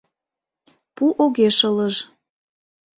[0.95, 1.95] Пу огеш ылыж.